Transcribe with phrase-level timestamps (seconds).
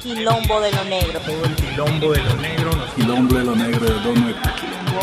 [0.00, 1.20] quilombo de lo negro.
[1.20, 4.38] Todo el quilombo de lo negro Quilombo de lo negro de Don Nuevo.
[4.58, 5.00] Quilombo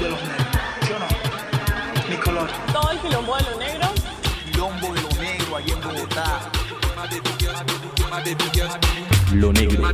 [0.00, 0.46] de los negros.
[0.82, 2.08] ¿Sí o no?
[2.08, 2.50] Mi color.
[2.72, 3.88] Todo el quilombo de lo negro.
[4.50, 6.50] Quilombo de lo negro allá en Bogotá.
[9.32, 9.88] Lo negro.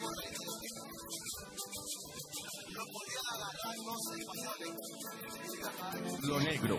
[0.00, 0.42] Pueblito
[2.72, 4.72] no podían agarrar los españoles.
[6.22, 6.78] Lo negro.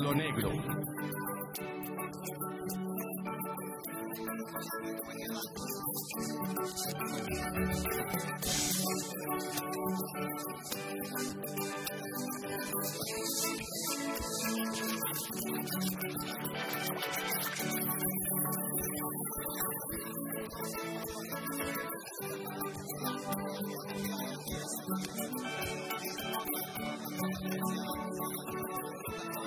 [0.00, 0.50] Lo negro.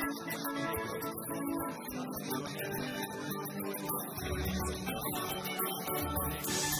[0.05, 0.27] Thank
[6.47, 6.72] you.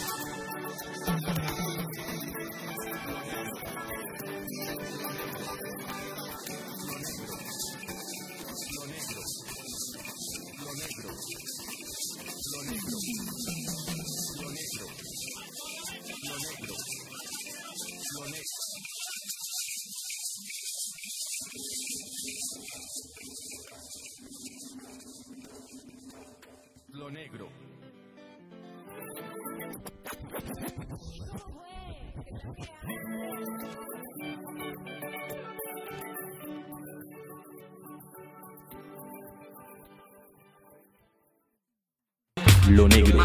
[42.74, 43.18] Lo negro.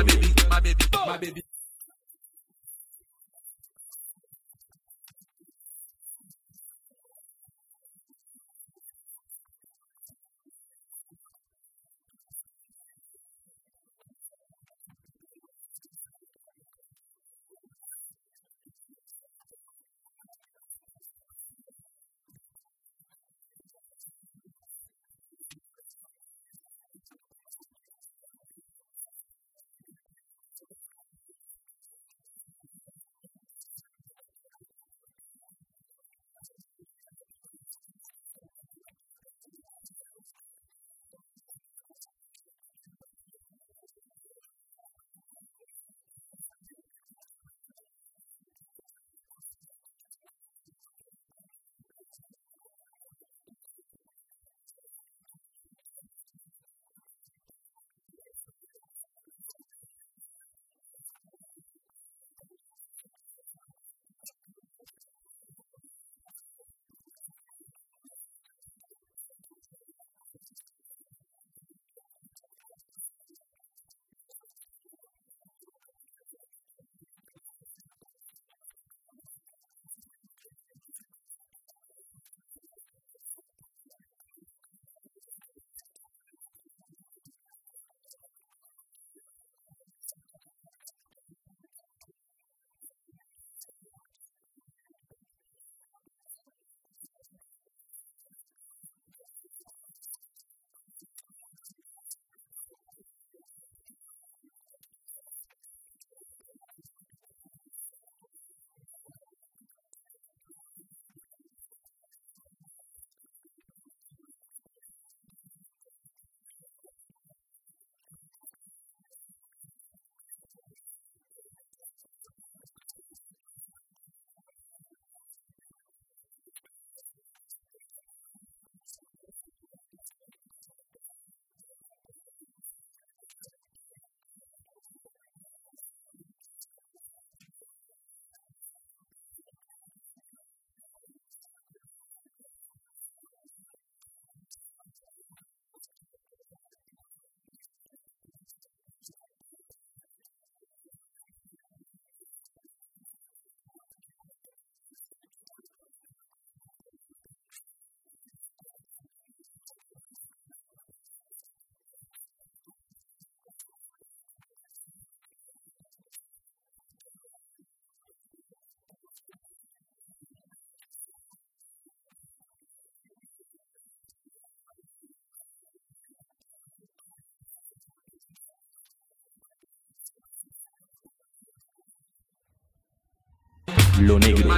[183.99, 184.49] Lo negro.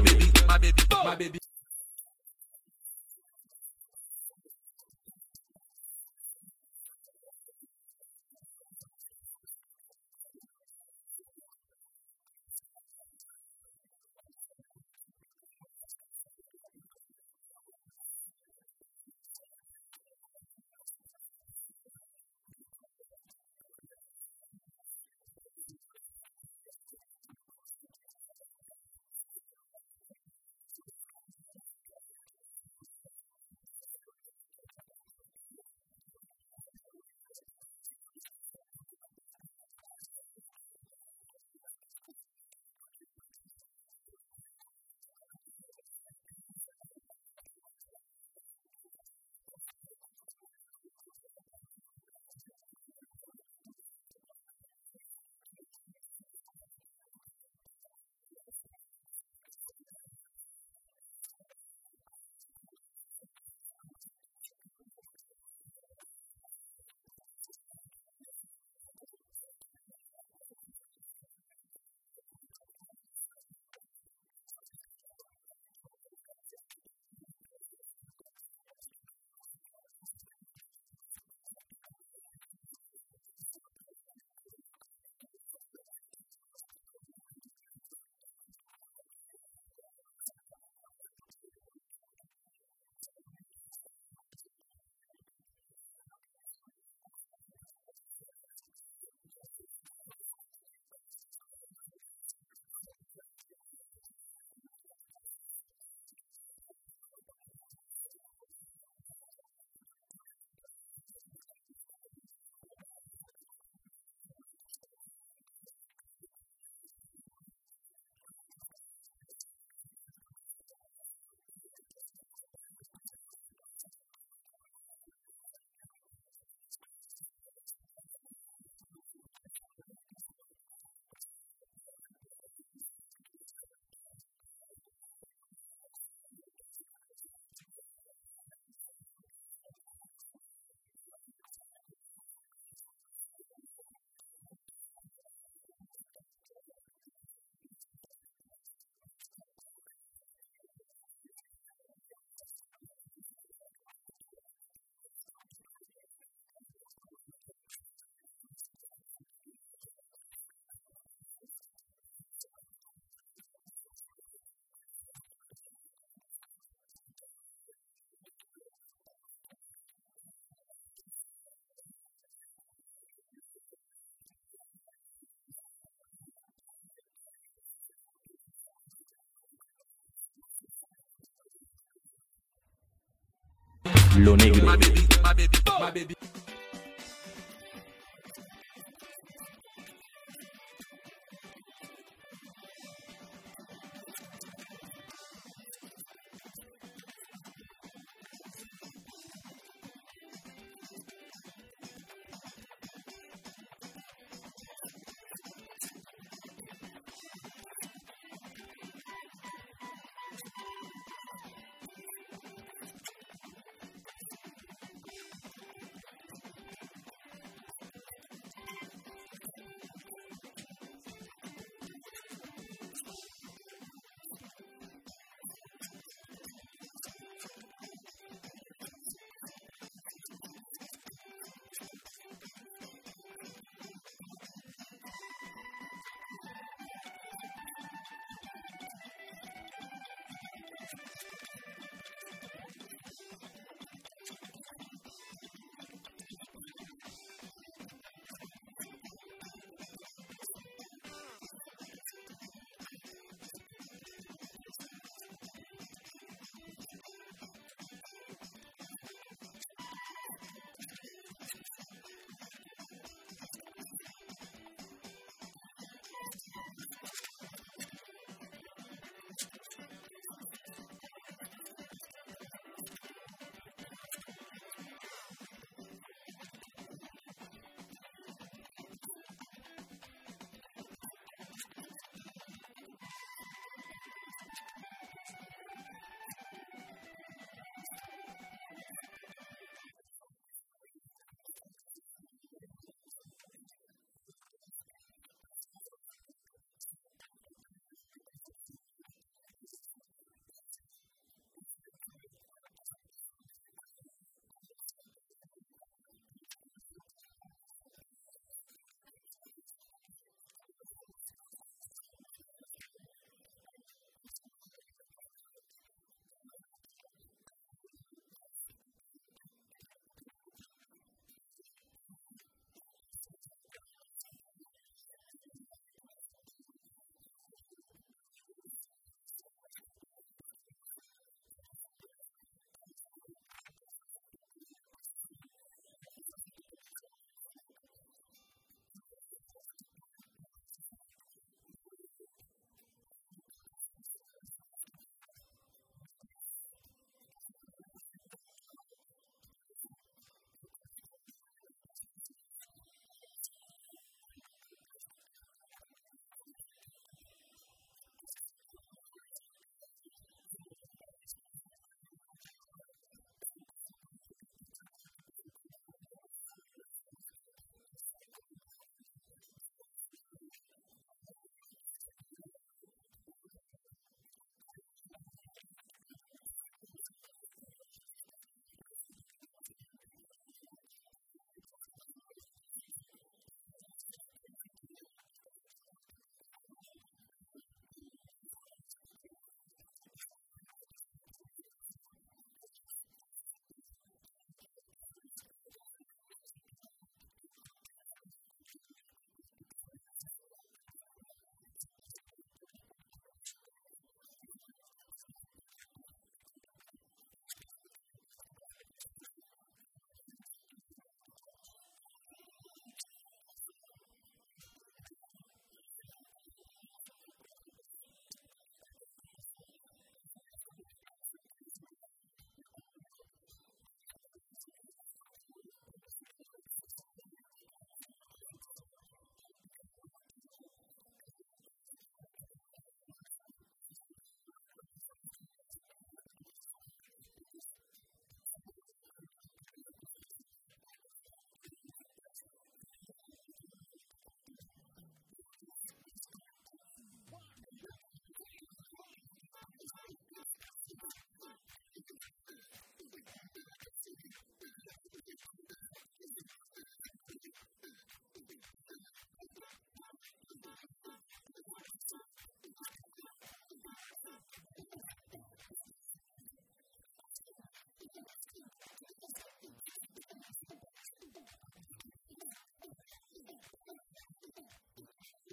[184.17, 184.67] Lo negro.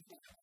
[0.08, 0.37] people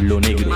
[0.00, 0.50] Lo negro.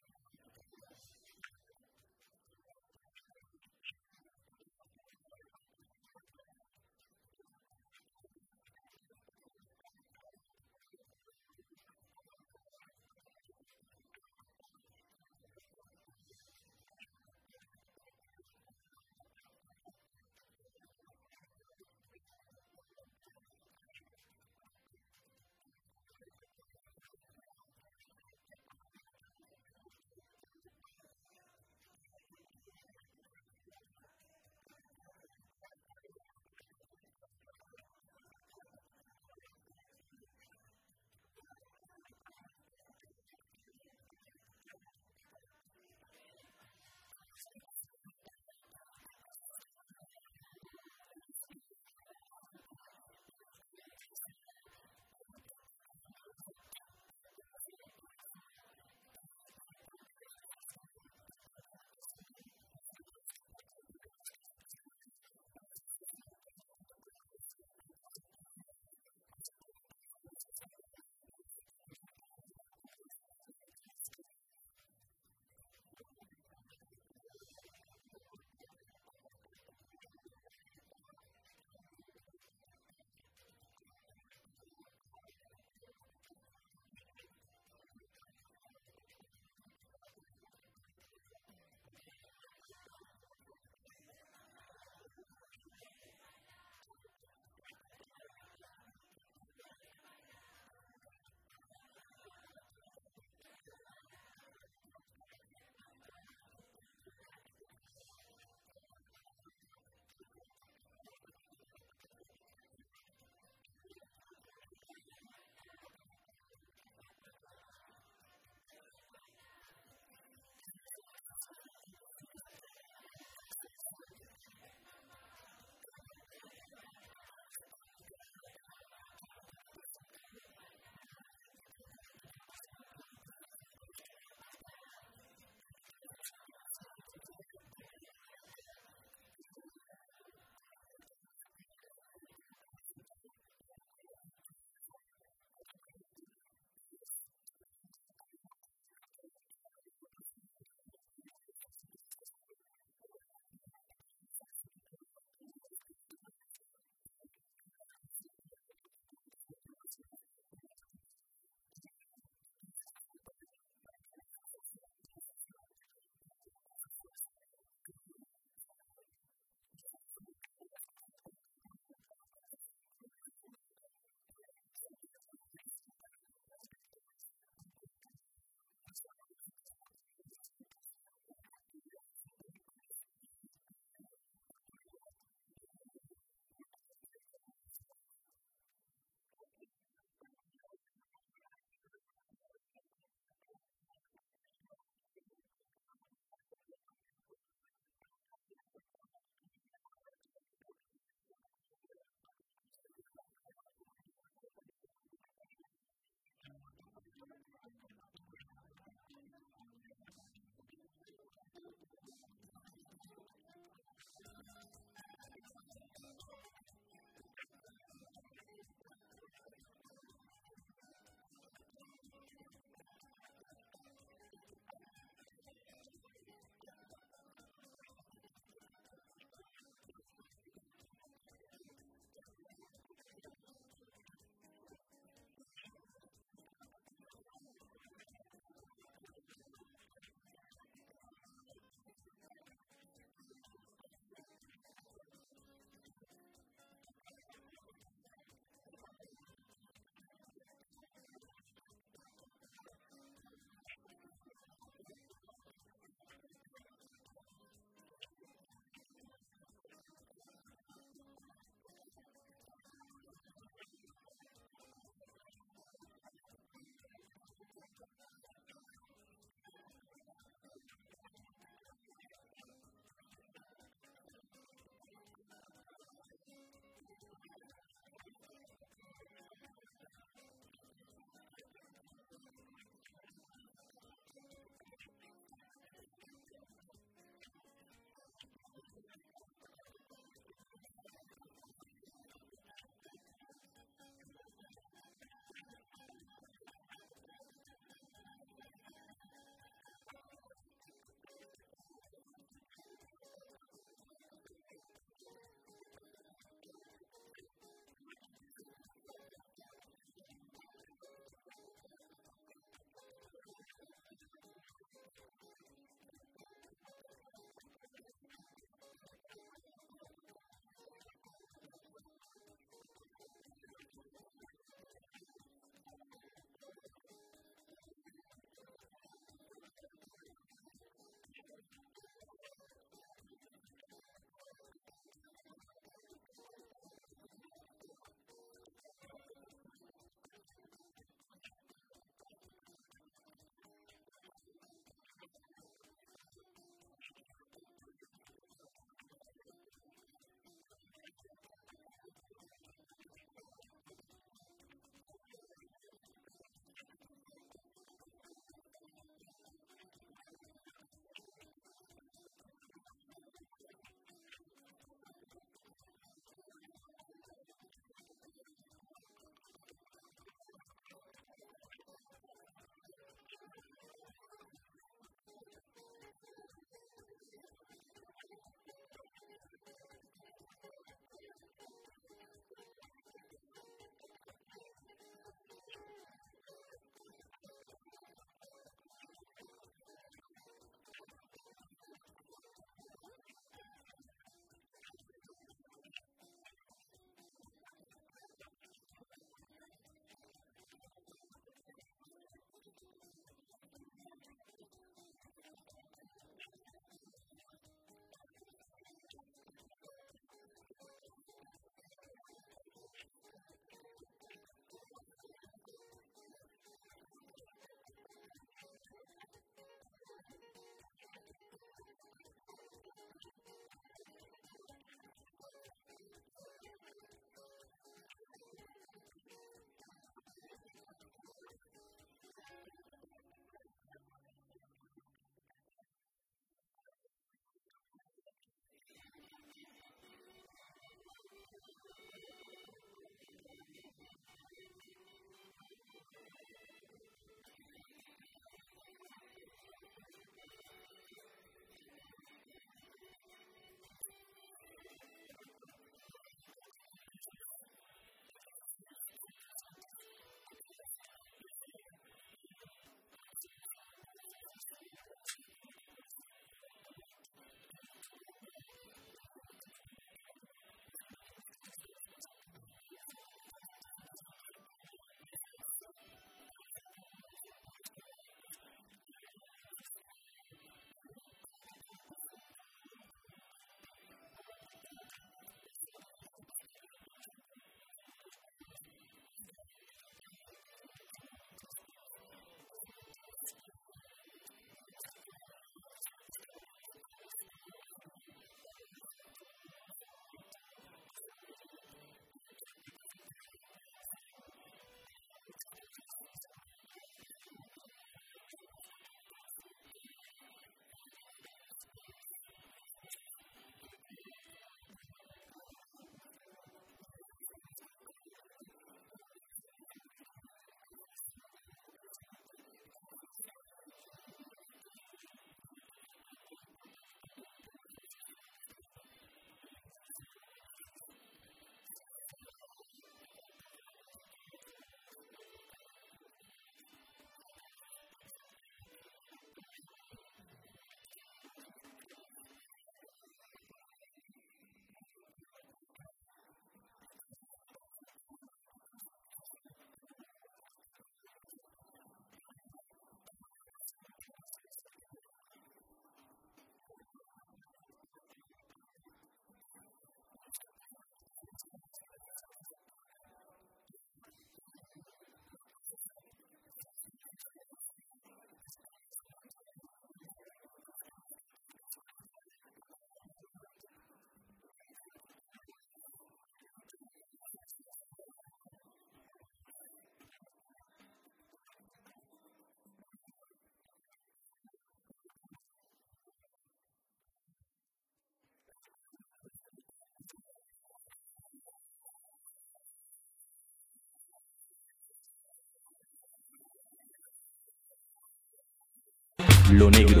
[599.52, 600.00] Lo negro.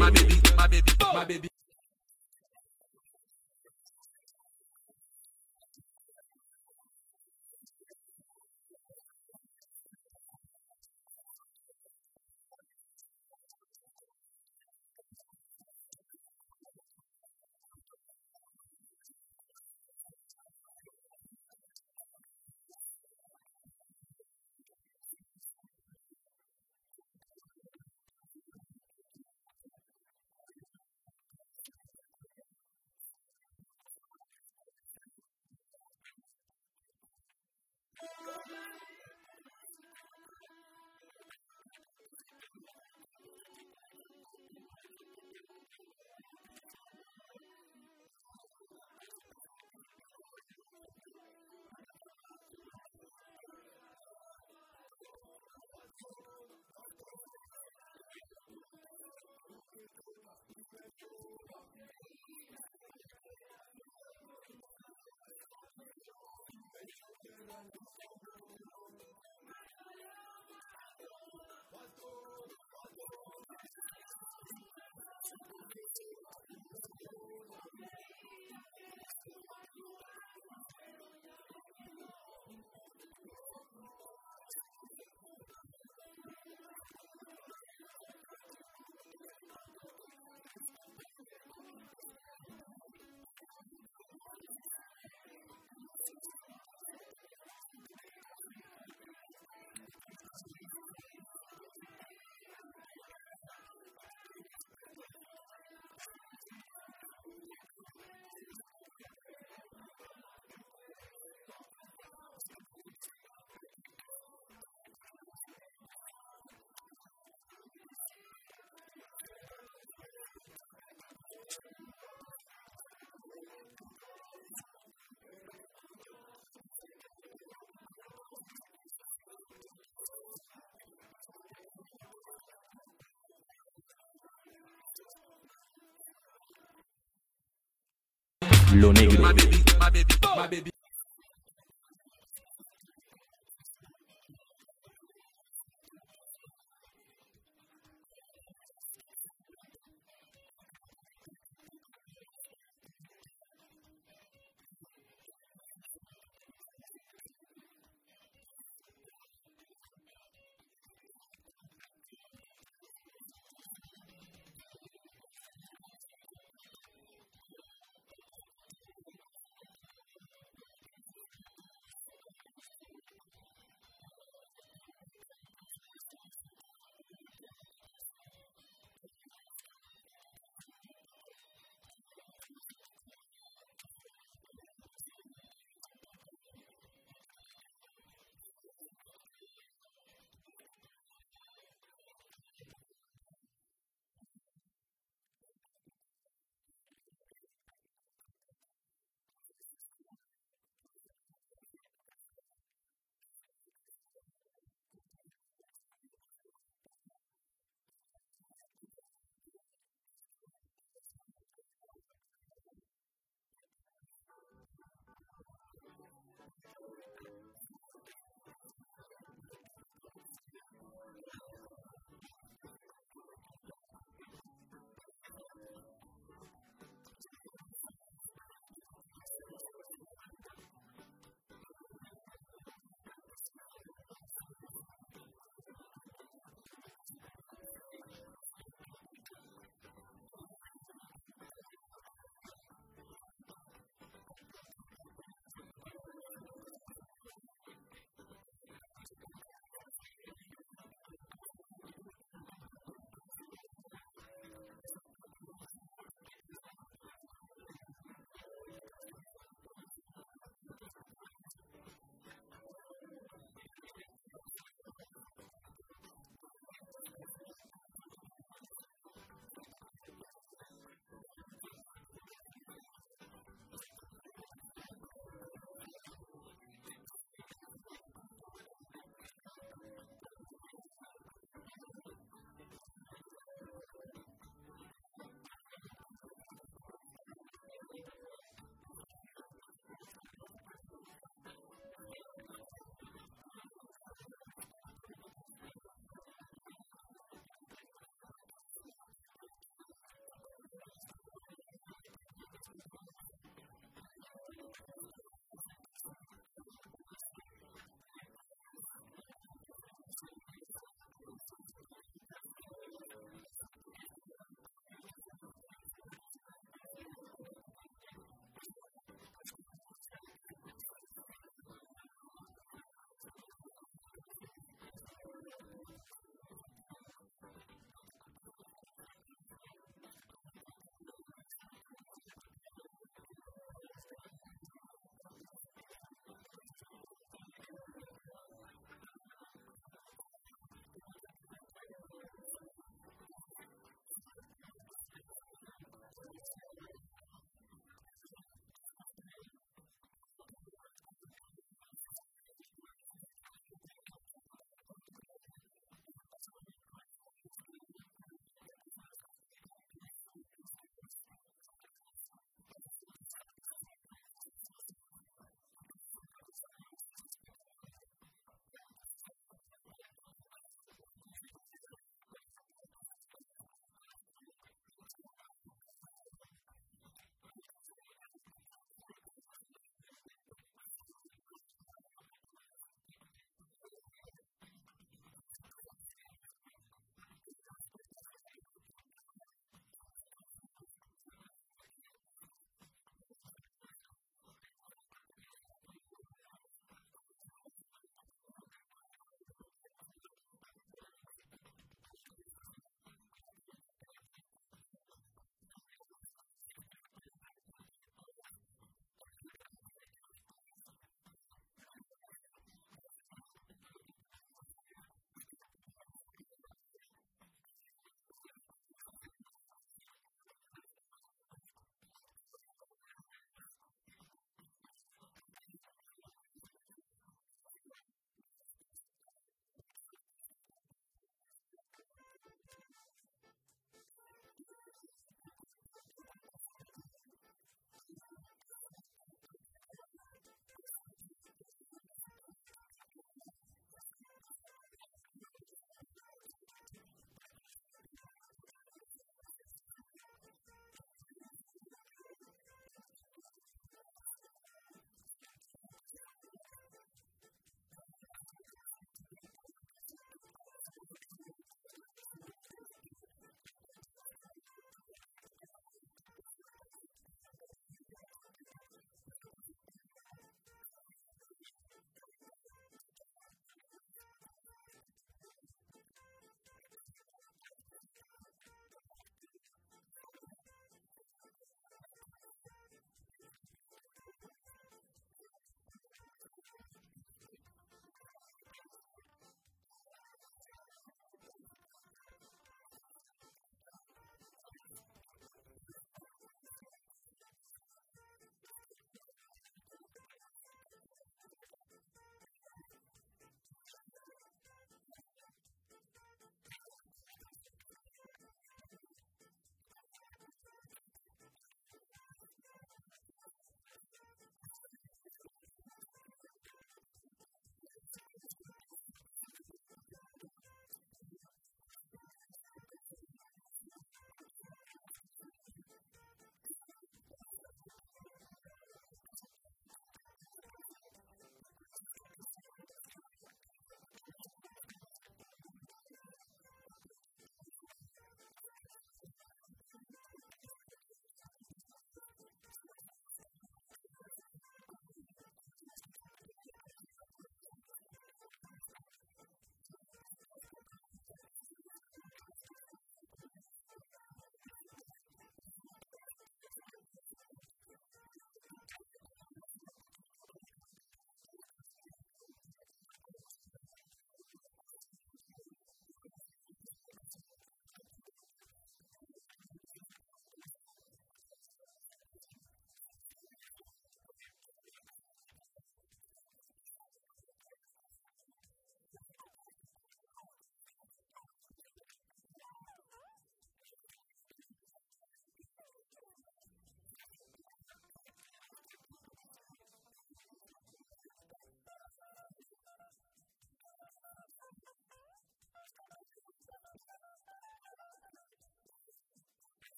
[138.74, 139.71] Lo negro.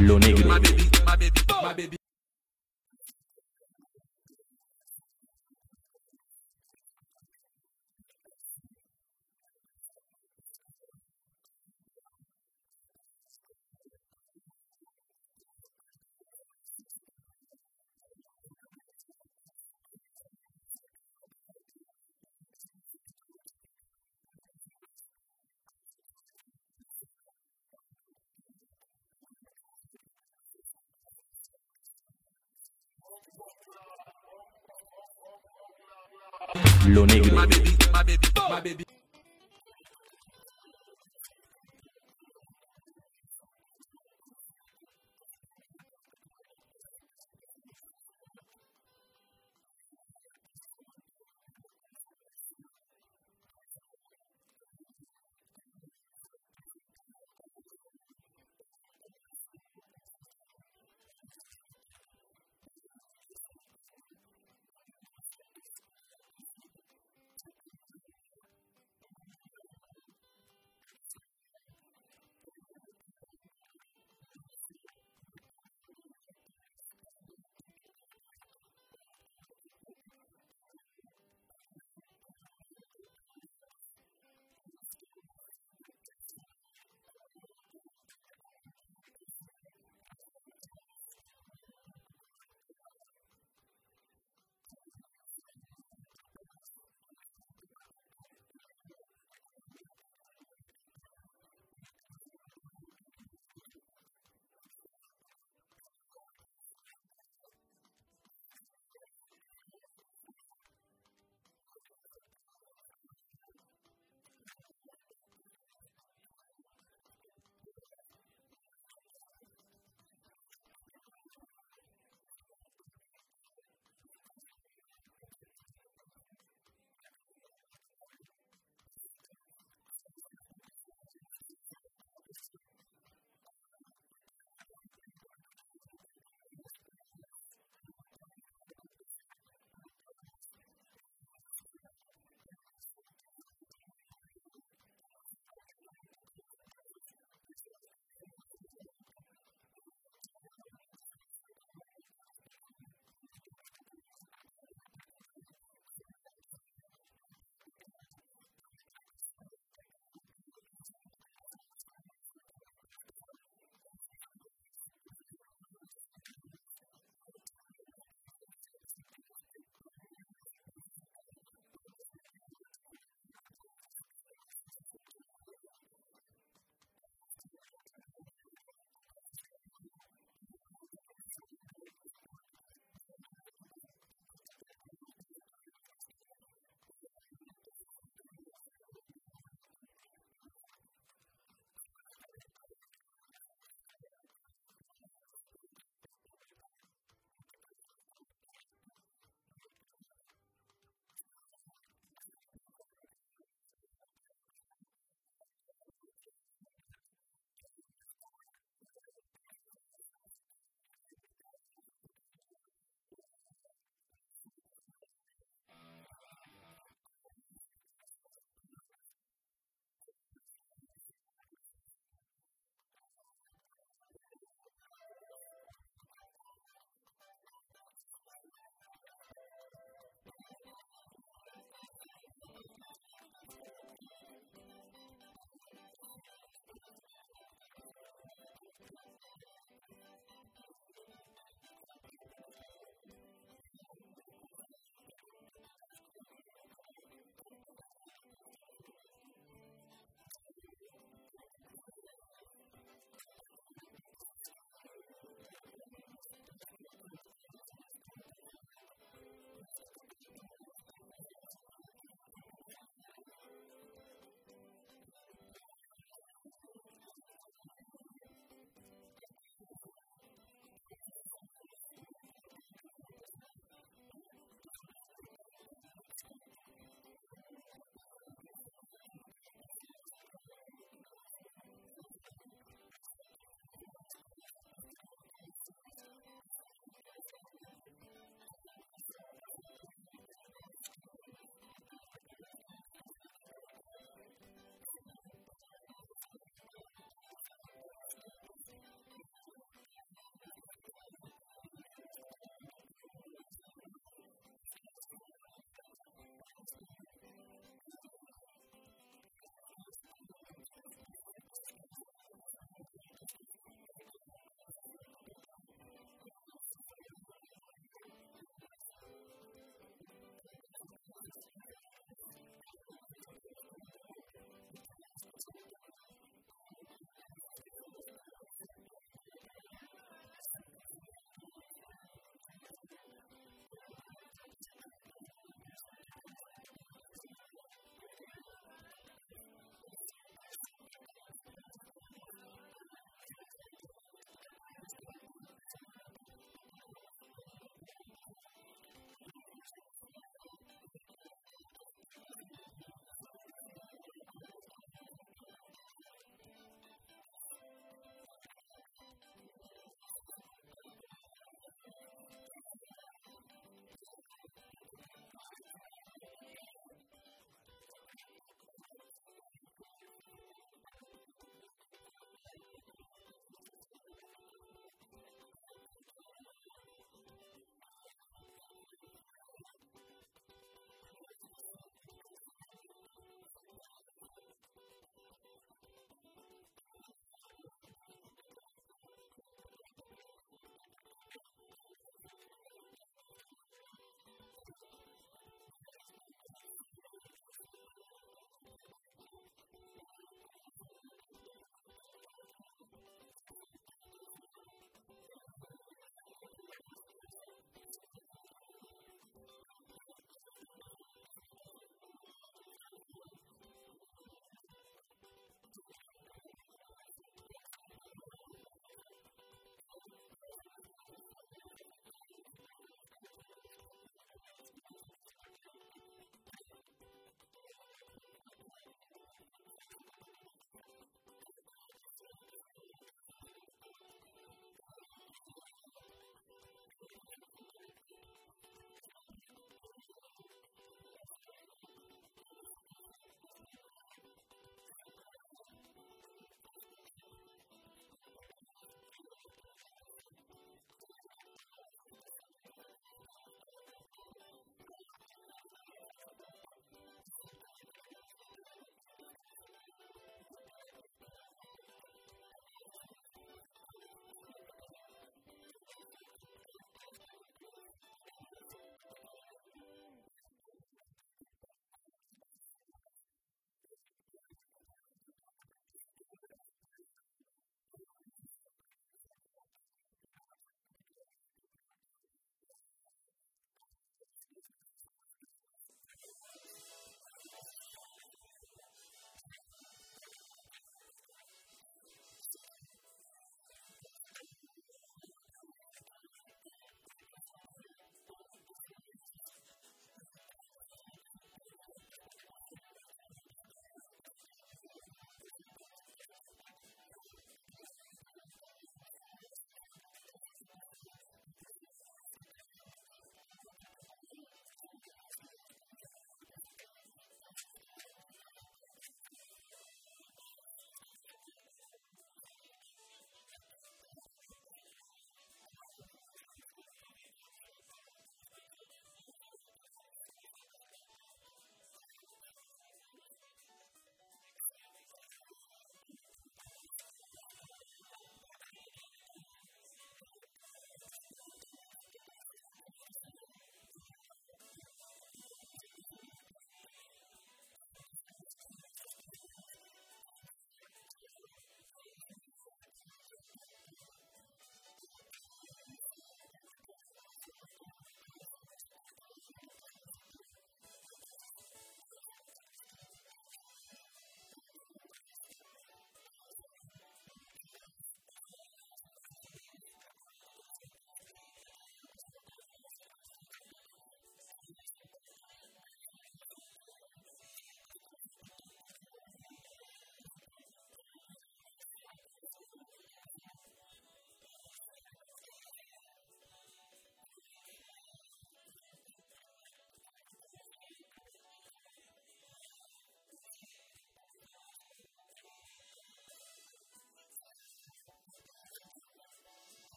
[0.00, 0.48] Lo negro.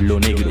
[0.00, 0.50] Lo negro.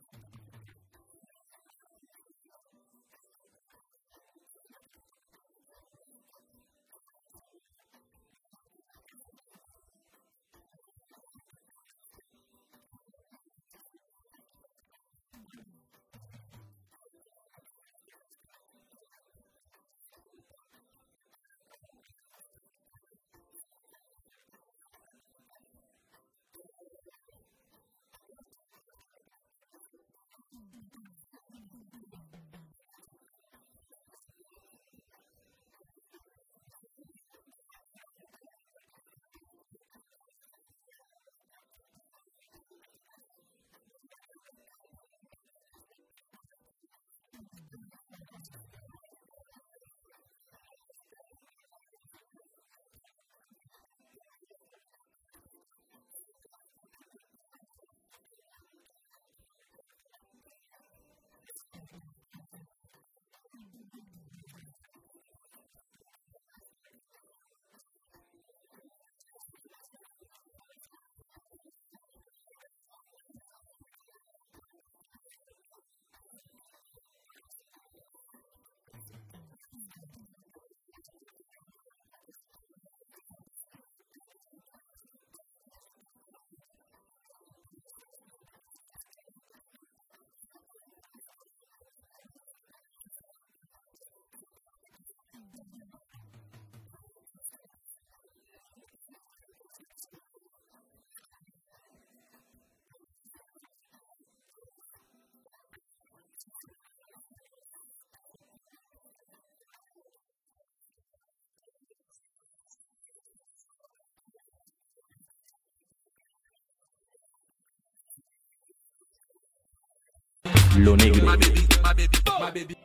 [120.77, 121.25] Lo negro.
[121.25, 122.80] My baby, my baby, my baby.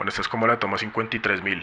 [0.00, 1.60] Bueno, esta es como la toma 53.000.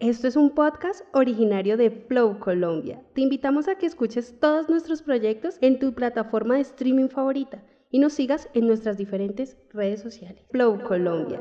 [0.00, 3.00] Esto es un podcast originario de Flow Colombia.
[3.14, 8.00] Te invitamos a que escuches todos nuestros proyectos en tu plataforma de streaming favorita y
[8.00, 10.44] nos sigas en nuestras diferentes redes sociales.
[10.50, 11.40] Flow Colombia.